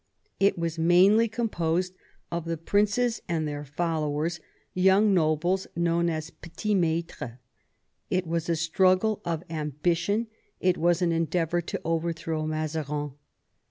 [0.39, 1.93] It was mainly composed
[2.31, 4.39] of the princes and their followers,
[4.73, 7.37] young nobles known as petits mattres;
[8.09, 10.25] it was a struggle of ambition;
[10.59, 13.11] it was an endeavour to overthrow Mazarin.